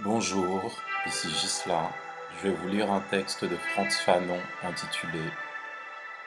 [0.00, 0.72] Bonjour,
[1.06, 1.90] ici Gislain.
[2.38, 5.20] Je vais vous lire un texte de Frantz Fanon intitulé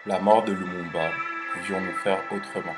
[0.06, 1.10] La mort de Lumumba,
[1.52, 2.76] pouvions-nous faire autrement?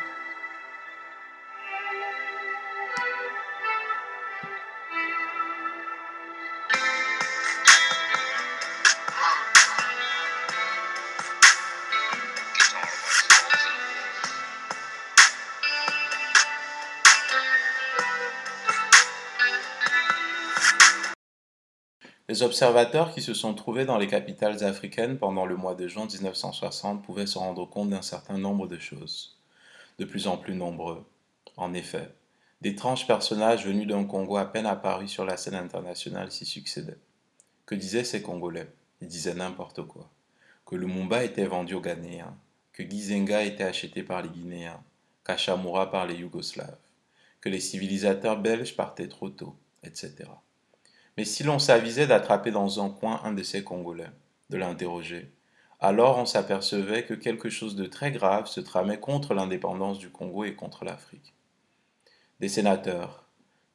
[22.38, 26.06] Les observateurs qui se sont trouvés dans les capitales africaines pendant le mois de juin
[26.06, 29.40] 1960 pouvaient se rendre compte d'un certain nombre de choses,
[29.98, 31.04] de plus en plus nombreux.
[31.56, 32.12] En effet,
[32.62, 37.00] d'étranges personnages venus d'un Congo à peine apparus sur la scène internationale s'y succédaient.
[37.66, 38.72] Que disaient ces Congolais?
[39.02, 40.08] Ils disaient n'importe quoi.
[40.68, 42.38] Que Lumumba était vendu aux Ghanéens,
[42.72, 44.84] que Gizenga était acheté par les Guinéens,
[45.26, 46.78] qu'Achamura par les Yougoslaves,
[47.42, 50.30] que les civilisateurs belges partaient trop tôt, etc.
[51.18, 54.12] Mais si l'on s'avisait d'attraper dans un coin un de ces Congolais,
[54.50, 55.32] de l'interroger,
[55.80, 60.44] alors on s'apercevait que quelque chose de très grave se tramait contre l'indépendance du Congo
[60.44, 61.34] et contre l'Afrique.
[62.40, 63.26] Des sénateurs,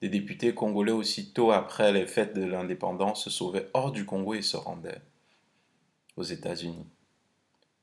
[0.00, 4.42] des députés congolais aussitôt après les fêtes de l'indépendance se sauvaient hors du Congo et
[4.42, 5.00] se rendaient
[6.16, 6.86] aux États-Unis.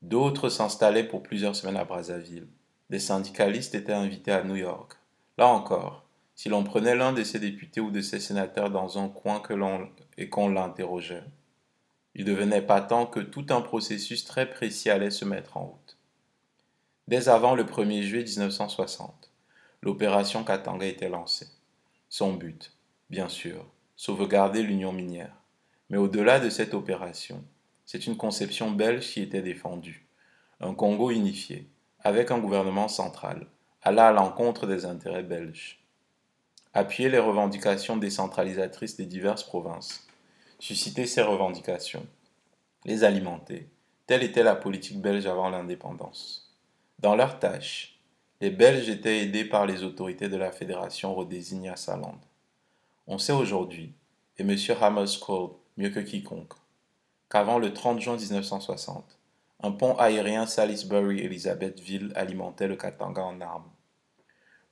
[0.02, 2.48] D'autres s'installaient pour plusieurs semaines à Brazzaville.
[2.90, 4.98] Des syndicalistes étaient invités à New York.
[5.38, 6.04] Là encore,
[6.40, 9.42] si l'on prenait l'un de ces députés ou de ces sénateurs dans un coin
[10.16, 11.24] et qu'on l'interrogeait,
[12.14, 15.98] il devenait patent que tout un processus très précis allait se mettre en route.
[17.08, 19.30] Dès avant le 1er juillet 1960,
[19.82, 21.46] l'opération Katanga était lancée.
[22.08, 22.72] Son but,
[23.10, 25.36] bien sûr, sauvegarder l'union minière.
[25.90, 27.44] Mais au-delà de cette opération,
[27.84, 30.06] c'est une conception belge qui était défendue.
[30.60, 31.68] Un Congo unifié,
[31.98, 33.46] avec un gouvernement central,
[33.82, 35.79] alla à l'encontre des intérêts belges
[36.72, 40.06] appuyer les revendications décentralisatrices des diverses provinces,
[40.58, 42.06] susciter ces revendications,
[42.84, 43.68] les alimenter,
[44.06, 46.56] telle était la politique belge avant l'indépendance.
[46.98, 48.00] Dans leur tâche,
[48.40, 52.24] les Belges étaient aidés par les autorités de la Fédération Rhodésinia Salande.
[53.06, 53.92] On sait aujourd'hui,
[54.38, 54.56] et M.
[54.80, 56.54] Hammerskjold mieux que quiconque,
[57.28, 59.18] qu'avant le 30 juin 1960,
[59.62, 63.70] un pont aérien Salisbury-Elizabethville alimentait le Katanga en armes.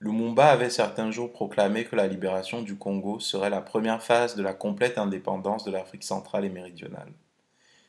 [0.01, 4.41] Lumumba avait certains jours proclamé que la libération du Congo serait la première phase de
[4.41, 7.11] la complète indépendance de l'Afrique centrale et méridionale.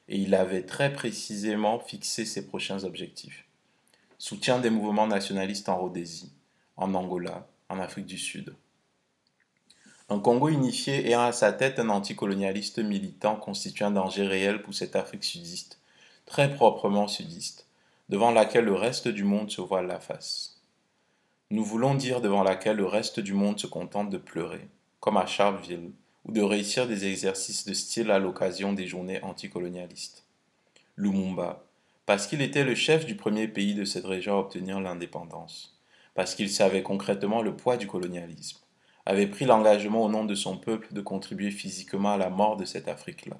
[0.08, 3.44] Et il avait très précisément fixé ses prochains objectifs.
[4.18, 6.32] Soutien des mouvements nationalistes en Rhodésie,
[6.76, 8.56] en Angola, en Afrique du Sud.
[10.08, 14.74] Un Congo unifié ayant à sa tête un anticolonialiste militant constitue un danger réel pour
[14.74, 15.78] cette Afrique sudiste,
[16.26, 17.68] très proprement sudiste,
[18.08, 20.59] devant laquelle le reste du monde se voile la face.
[21.52, 24.68] Nous voulons dire devant laquelle le reste du monde se contente de pleurer,
[25.00, 25.90] comme à Charleville,
[26.24, 30.24] ou de réussir des exercices de style à l'occasion des journées anticolonialistes.
[30.96, 31.64] Lumumba,
[32.06, 35.76] parce qu'il était le chef du premier pays de cette région à obtenir l'indépendance,
[36.14, 38.60] parce qu'il savait concrètement le poids du colonialisme,
[39.04, 42.64] avait pris l'engagement au nom de son peuple de contribuer physiquement à la mort de
[42.64, 43.38] cette Afrique-là.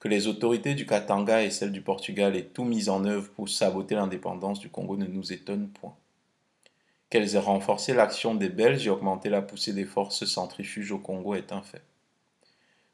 [0.00, 3.48] Que les autorités du Katanga et celles du Portugal aient tout mis en œuvre pour
[3.48, 5.94] saboter l'indépendance du Congo ne nous étonne point
[7.14, 11.36] qu'elles aient renforcé l'action des Belges et augmenté la poussée des forces centrifuges au Congo
[11.36, 11.84] est un fait.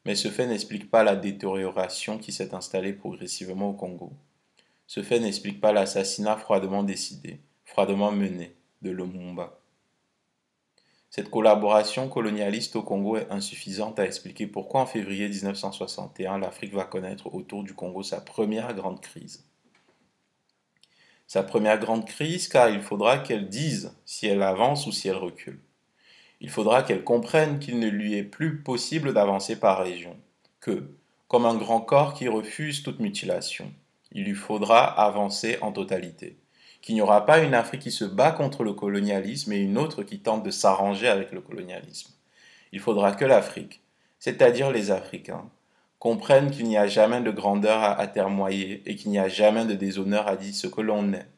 [0.05, 4.13] Mais ce fait n'explique pas la détérioration qui s'est installée progressivement au Congo.
[4.87, 9.59] Ce fait n'explique pas l'assassinat froidement décidé, froidement mené de Lumumba.
[11.09, 16.85] Cette collaboration colonialiste au Congo est insuffisante à expliquer pourquoi en février 1961 l'Afrique va
[16.85, 19.50] connaître autour du Congo sa première grande crise
[21.31, 25.15] sa première grande crise car il faudra qu'elle dise si elle avance ou si elle
[25.15, 25.61] recule.
[26.41, 30.17] Il faudra qu'elle comprenne qu'il ne lui est plus possible d'avancer par région,
[30.59, 30.91] que,
[31.29, 33.73] comme un grand corps qui refuse toute mutilation,
[34.11, 36.37] il lui faudra avancer en totalité,
[36.83, 40.03] qu'il n'y aura pas une Afrique qui se bat contre le colonialisme et une autre
[40.03, 42.13] qui tente de s'arranger avec le colonialisme.
[42.73, 43.83] Il faudra que l'Afrique,
[44.19, 45.49] c'est-à-dire les Africains,
[46.01, 49.75] comprennent qu'il n'y a jamais de grandeur à atermoyer et qu'il n'y a jamais de
[49.75, 51.29] déshonneur à dire ce que l'on est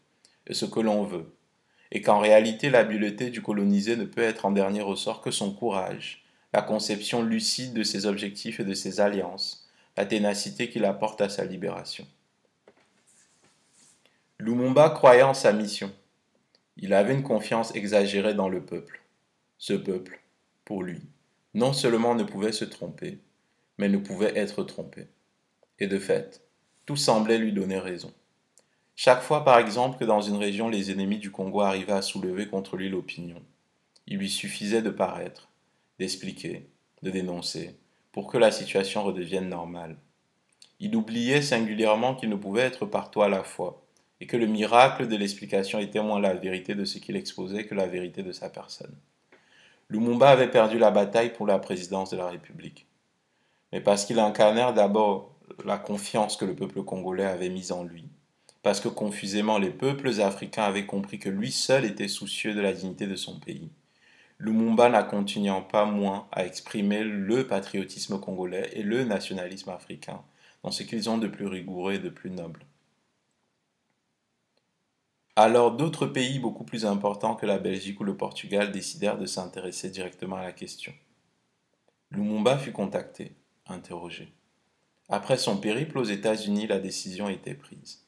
[0.46, 1.34] et ce que l'on veut,
[1.90, 6.24] et qu'en réalité l'habileté du colonisé ne peut être en dernier ressort que son courage,
[6.52, 11.28] la conception lucide de ses objectifs et de ses alliances, la ténacité qu'il apporte à
[11.28, 12.06] sa libération.
[14.38, 15.92] Lumumba croyait en sa mission.
[16.76, 19.02] Il avait une confiance exagérée dans le peuple.
[19.58, 20.20] Ce peuple,
[20.64, 21.00] pour lui,
[21.52, 23.18] non seulement ne pouvait se tromper,
[23.78, 25.06] mais ne pouvait être trompé.
[25.78, 26.42] Et de fait,
[26.86, 28.12] tout semblait lui donner raison.
[28.94, 32.46] Chaque fois, par exemple, que dans une région les ennemis du Congo arrivaient à soulever
[32.46, 33.42] contre lui l'opinion,
[34.06, 35.48] il lui suffisait de paraître,
[35.98, 36.68] d'expliquer,
[37.02, 37.76] de dénoncer,
[38.12, 39.96] pour que la situation redevienne normale.
[40.80, 43.82] Il oubliait singulièrement qu'il ne pouvait être partout à la fois,
[44.20, 47.74] et que le miracle de l'explication était moins la vérité de ce qu'il exposait que
[47.74, 48.94] la vérité de sa personne.
[49.88, 52.86] Lumumba avait perdu la bataille pour la présidence de la République.
[53.72, 55.34] Mais parce qu'il incarnait d'abord
[55.64, 58.08] la confiance que le peuple congolais avait mise en lui,
[58.62, 62.72] parce que confusément les peuples africains avaient compris que lui seul était soucieux de la
[62.72, 63.70] dignité de son pays.
[64.38, 70.20] Lumumba n'a continuant pas moins à exprimer le patriotisme congolais et le nationalisme africain
[70.62, 72.64] dans ce qu'ils ont de plus rigoureux et de plus noble.
[75.36, 79.90] Alors d'autres pays beaucoup plus importants que la Belgique ou le Portugal décidèrent de s'intéresser
[79.90, 80.92] directement à la question.
[82.10, 83.32] Lumumba fut contacté,
[83.66, 84.32] interrogé.
[85.08, 88.04] Après son périple aux États-Unis, la décision était prise.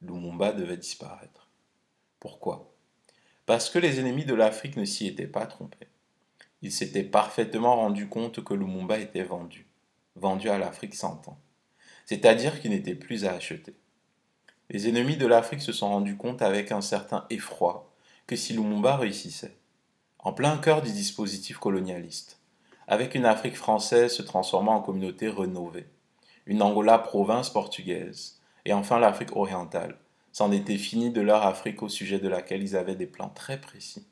[0.00, 1.48] Lumumba devait disparaître.
[2.18, 2.72] Pourquoi?
[3.46, 5.88] Parce que les ennemis de l'Afrique ne s'y étaient pas trompés.
[6.62, 9.66] Ils s'étaient parfaitement rendus compte que Lumumba était vendu,
[10.14, 11.38] vendu à l'Afrique cent ans,
[12.06, 13.74] c'est-à-dire qu'il n'était plus à acheter.
[14.70, 17.92] Les ennemis de l'Afrique se sont rendus compte avec un certain effroi
[18.26, 19.56] que si Lumumba réussissait,
[20.20, 22.38] en plein cœur du dispositif colonialiste,
[22.92, 25.86] avec une Afrique française se transformant en communauté rénovée,
[26.44, 29.96] une Angola province portugaise, et enfin l'Afrique orientale.
[30.30, 33.58] C'en était fini de leur Afrique au sujet de laquelle ils avaient des plans très
[33.58, 34.06] précis.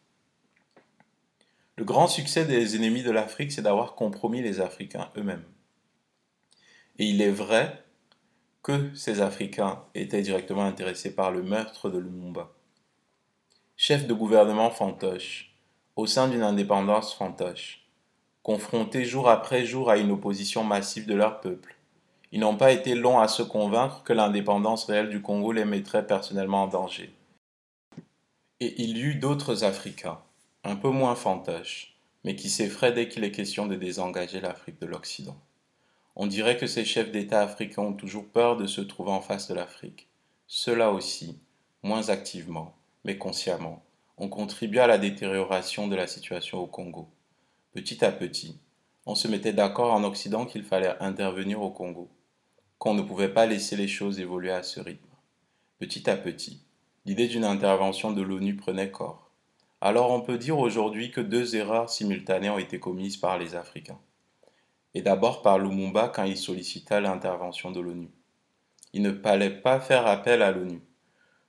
[1.76, 5.44] Le grand succès des ennemis de l'Afrique, c'est d'avoir compromis les Africains eux-mêmes.
[6.98, 7.84] Et il est vrai
[8.62, 12.50] que ces Africains étaient directement intéressés par le meurtre de Lumumba.
[13.76, 15.54] Chef de gouvernement fantoche,
[15.96, 17.79] au sein d'une indépendance fantoche,
[18.42, 21.76] confrontés jour après jour à une opposition massive de leur peuple,
[22.32, 26.06] ils n'ont pas été longs à se convaincre que l'indépendance réelle du Congo les mettrait
[26.06, 27.12] personnellement en danger.
[28.60, 30.20] Et il y eut d'autres Africains,
[30.64, 34.86] un peu moins fantoches, mais qui s'effraient dès qu'il est question de désengager l'Afrique de
[34.86, 35.36] l'Occident.
[36.14, 39.48] On dirait que ces chefs d'État africains ont toujours peur de se trouver en face
[39.48, 40.08] de l'Afrique.
[40.46, 41.38] Ceux-là aussi,
[41.82, 43.82] moins activement, mais consciemment,
[44.18, 47.08] ont contribué à la détérioration de la situation au Congo.
[47.72, 48.58] Petit à petit,
[49.06, 52.10] on se mettait d'accord en Occident qu'il fallait intervenir au Congo
[52.80, 55.14] qu'on ne pouvait pas laisser les choses évoluer à ce rythme.
[55.78, 56.62] Petit à petit,
[57.04, 59.30] l'idée d'une intervention de l'ONU prenait corps.
[59.82, 64.00] Alors on peut dire aujourd'hui que deux erreurs simultanées ont été commises par les Africains.
[64.94, 68.08] Et d'abord par Lumumba quand il sollicita l'intervention de l'ONU.
[68.94, 70.80] Il ne fallait pas faire appel à l'ONU.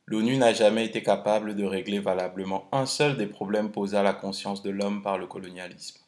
[0.08, 4.14] L'ONU n'a jamais été capable de régler valablement un seul des problèmes posés à la
[4.14, 6.02] conscience de l'homme par le colonialisme.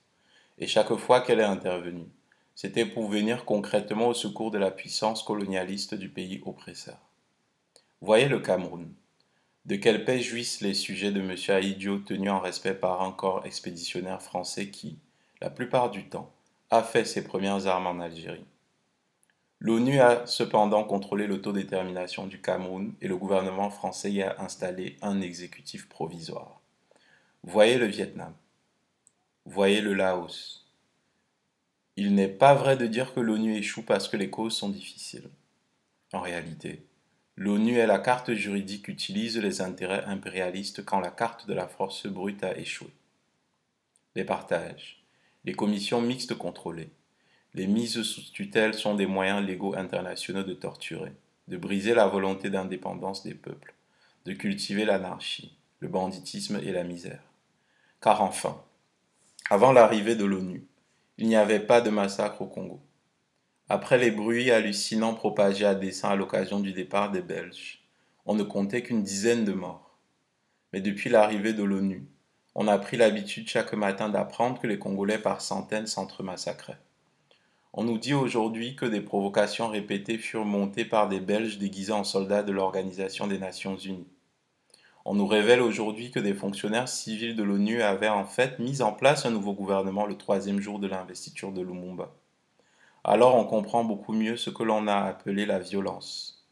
[0.58, 2.08] Et chaque fois qu'elle est intervenue,
[2.56, 7.00] c'était pour venir concrètement au secours de la puissance colonialiste du pays oppresseur.
[8.02, 8.94] Voyez le Cameroun.
[9.66, 11.36] De quelle paix jouissent les sujets de M.
[11.48, 15.00] Aïdio tenus en respect par un corps expéditionnaire français qui,
[15.42, 16.32] la plupart du temps,
[16.70, 18.46] a fait ses premières armes en Algérie.
[19.60, 25.22] L'ONU a cependant contrôlé l'autodétermination du Cameroun et le gouvernement français y a installé un
[25.22, 26.60] exécutif provisoire.
[27.44, 28.34] Voyez le Vietnam.
[29.46, 30.66] Voyez le Laos.
[31.98, 35.30] Il n'est pas vrai de dire que l'ONU échoue parce que les causes sont difficiles.
[36.14, 36.86] En réalité,
[37.36, 42.08] l'ONU est la carte juridique utilise les intérêts impérialistes quand la carte de la force
[42.08, 42.88] brute a échoué.
[44.16, 45.04] Les partages,
[45.44, 46.92] les commissions mixtes contrôlées,
[47.54, 51.12] les mises sous tutelle sont des moyens légaux internationaux de torturer,
[51.50, 53.74] de briser la volonté d'indépendance des peuples,
[54.26, 57.24] de cultiver l'anarchie, le banditisme et la misère.
[58.00, 58.64] Car enfin,
[59.50, 60.66] avant l'arrivée de l'ONU,
[61.18, 62.82] il n'y avait pas de massacre au Congo.
[63.68, 67.84] Après les bruits hallucinants propagés à dessein à l'occasion du départ des Belges,
[68.26, 70.00] on ne comptait qu'une dizaine de morts.
[70.72, 72.08] Mais depuis l'arrivée de l'ONU,
[72.56, 76.80] on a pris l'habitude chaque matin d'apprendre que les Congolais par centaines s'entremassacraient.
[77.74, 82.06] On nous dit aujourd'hui que des provocations répétées furent montées par des Belges déguisés en
[82.06, 84.13] soldats de l'Organisation des Nations Unies.
[85.06, 88.94] On nous révèle aujourd'hui que des fonctionnaires civils de l'ONU avaient en fait mis en
[88.94, 92.14] place un nouveau gouvernement le troisième jour de l'investiture de Lumumba.
[93.04, 96.48] Alors on comprend beaucoup mieux ce que l'on a appelé la violence,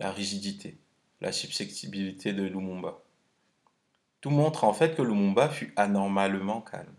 [0.00, 0.78] la rigidité,
[1.20, 2.98] la susceptibilité de Lumumba.
[4.20, 6.94] Tout montre en fait que Lumumba fut anormalement calme.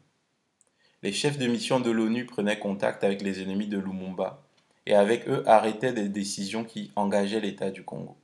[1.04, 4.42] Les chefs de mission de l'ONU prenaient contact avec les ennemis de Lumumba
[4.86, 8.16] et avec eux arrêtaient des décisions qui engageaient l'État du Congo.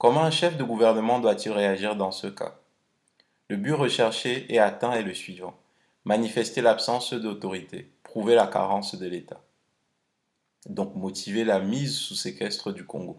[0.00, 2.54] Comment un chef de gouvernement doit-il réagir dans ce cas?
[3.50, 5.52] Le but recherché et atteint est le suivant.
[6.06, 9.42] Manifester l'absence d'autorité, prouver la carence de l'État.
[10.64, 13.18] Donc motiver la mise sous séquestre du Congo.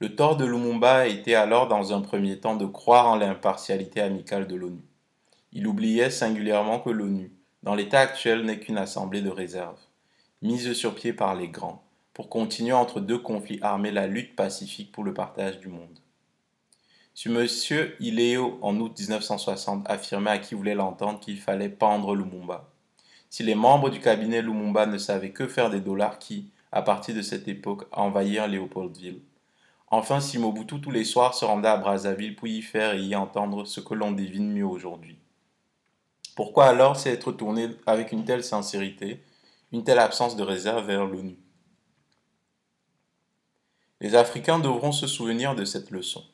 [0.00, 4.46] Le tort de Lumumba était alors dans un premier temps de croire en l'impartialité amicale
[4.46, 4.84] de l'ONU.
[5.52, 7.32] Il oubliait singulièrement que l'ONU,
[7.62, 9.80] dans l'état actuel n'est qu'une assemblée de réserve,
[10.42, 11.82] mise sur pied par les grands,
[12.20, 15.98] pour continuer entre deux conflits armés la lutte pacifique pour le partage du monde.
[17.14, 17.46] Si M.
[17.98, 22.68] Ileo, en août 1960, affirmait à qui voulait l'entendre qu'il fallait pendre Lumumba,
[23.30, 27.14] si les membres du cabinet Lumumba ne savaient que faire des dollars qui, à partir
[27.14, 29.22] de cette époque, envahirent Léopoldville,
[29.90, 33.16] enfin si Mobutu tous les soirs se rendait à Brazzaville pour y faire et y
[33.16, 35.16] entendre ce que l'on devine mieux aujourd'hui.
[36.36, 39.22] Pourquoi alors s'être tourné avec une telle sincérité,
[39.72, 41.38] une telle absence de réserve vers l'ONU?
[44.02, 46.24] Les Africains devront se souvenir de cette leçon.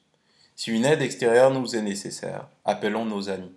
[0.55, 3.55] Si une aide extérieure nous est nécessaire, appelons nos amis.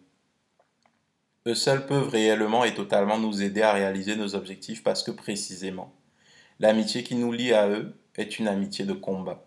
[1.46, 5.94] Eux seuls peuvent réellement et totalement nous aider à réaliser nos objectifs parce que précisément,
[6.60, 9.46] l'amitié qui nous lie à eux est une amitié de combat.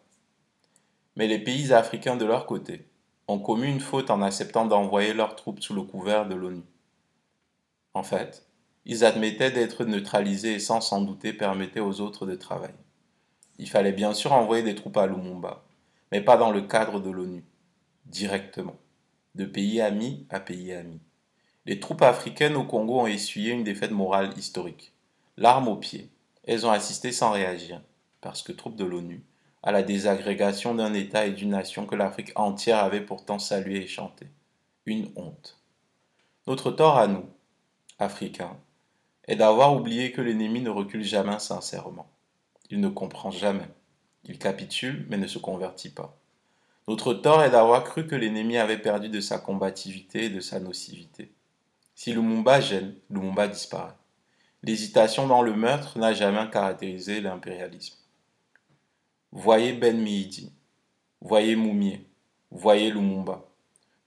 [1.17, 2.87] Mais les pays africains de leur côté
[3.27, 6.63] ont commis une faute en acceptant d'envoyer leurs troupes sous le couvert de l'ONU.
[7.95, 8.47] En fait,
[8.85, 12.75] ils admettaient d'être neutralisés et sans s'en douter permettaient aux autres de travailler.
[13.59, 15.63] Il fallait bien sûr envoyer des troupes à Lumumba,
[16.11, 17.45] mais pas dans le cadre de l'ONU,
[18.07, 18.77] directement,
[19.35, 21.01] de pays amis à pays amis.
[21.65, 24.93] Les troupes africaines au Congo ont essuyé une défaite morale historique.
[25.37, 26.11] L'arme au pied,
[26.45, 27.81] elles ont assisté sans réagir,
[28.21, 29.23] parce que troupes de l'ONU,
[29.63, 33.87] à la désagrégation d'un État et d'une nation que l'Afrique entière avait pourtant salué et
[33.87, 34.27] chanté.
[34.87, 35.61] Une honte.
[36.49, 37.25] Notre tort à nous,
[38.01, 38.57] Africains,
[39.29, 42.09] est d'avoir oublié que l'ennemi ne recule jamais sincèrement.
[42.73, 43.69] Il ne comprend jamais.
[44.25, 46.17] Il capitule, mais ne se convertit pas.
[46.89, 50.59] Notre tort est d'avoir cru que l'ennemi avait perdu de sa combativité et de sa
[50.59, 51.31] nocivité.
[51.95, 53.93] Si Lumumba gêne, Lumumba disparaît.
[54.63, 57.99] L'hésitation dans le meurtre n'a jamais caractérisé l'impérialisme.
[59.33, 60.51] Voyez Ben Mihidi,
[61.21, 62.07] voyez Moumier,
[62.51, 63.45] voyez Lumumba.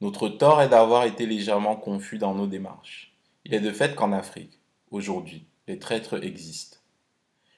[0.01, 3.15] Notre tort est d'avoir été légèrement confus dans nos démarches.
[3.45, 6.77] Il est de fait qu'en Afrique, aujourd'hui, les traîtres existent.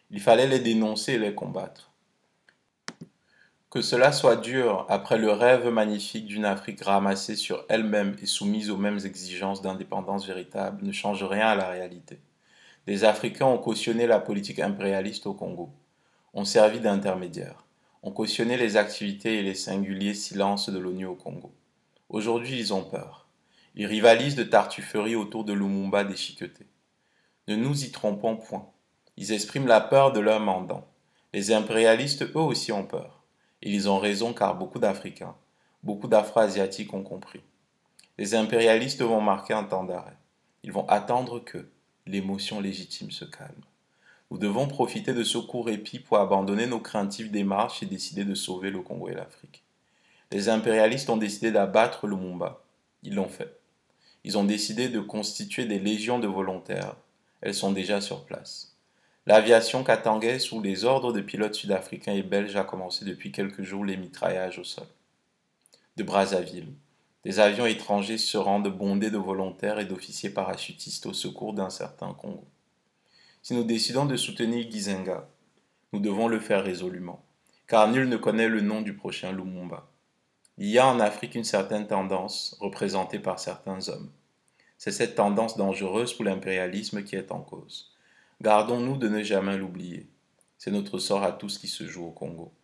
[0.09, 1.91] Il fallait les dénoncer et les combattre.
[3.69, 8.69] Que cela soit dur après le rêve magnifique d'une Afrique ramassée sur elle-même et soumise
[8.69, 12.19] aux mêmes exigences d'indépendance véritable ne change rien à la réalité.
[12.85, 15.69] Des Africains ont cautionné la politique impérialiste au Congo,
[16.33, 17.65] ont servi d'intermédiaires,
[18.01, 21.51] ont cautionné les activités et les singuliers silences de l'ONU au Congo.
[22.07, 23.27] Aujourd'hui, ils ont peur.
[23.75, 26.65] Ils rivalisent de tartufferie autour de Lumumba déchiqueté.
[27.49, 28.71] Ne nous y trompons point.
[29.17, 30.87] Ils expriment la peur de leurs mandants.
[31.33, 33.23] Les impérialistes, eux aussi, ont peur.
[33.63, 35.35] Et ils ont raison car beaucoup d'Africains,
[35.81, 37.41] beaucoup d'Afro-Asiatiques ont compris.
[38.19, 40.17] Les impérialistes vont marquer un temps d'arrêt.
[40.63, 41.67] Ils vont attendre que
[42.05, 43.61] l'émotion légitime se calme.
[44.29, 48.35] Nous devons profiter de ce court répit pour abandonner nos craintives démarches et décider de
[48.35, 49.63] sauver le Congo et l'Afrique.
[50.31, 52.61] Les impérialistes ont décidé d'abattre le Mumba.
[53.03, 53.57] Ils l'ont fait.
[54.23, 56.95] Ils ont décidé de constituer des légions de volontaires.
[57.41, 58.76] Elles sont déjà sur place.
[59.27, 63.83] L'aviation katangais sous les ordres de pilotes sud-africains et belges a commencé depuis quelques jours
[63.83, 64.87] les mitraillages au sol.
[65.97, 66.71] De Brazzaville,
[67.25, 72.13] des avions étrangers se rendent bondés de volontaires et d'officiers parachutistes au secours d'un certain
[72.13, 72.45] Congo.
[73.41, 75.27] Si nous décidons de soutenir Gizenga,
[75.91, 77.21] nous devons le faire résolument,
[77.67, 79.89] car nul ne connaît le nom du prochain Lumumba.
[80.57, 84.09] Il y a en Afrique une certaine tendance représentée par certains hommes.
[84.77, 87.91] C'est cette tendance dangereuse pour l'impérialisme qui est en cause.
[88.41, 90.11] Gardons-nous de ne jamais l'oublier.
[90.57, 92.56] C'est notre sort à tous qui se joue au Congo.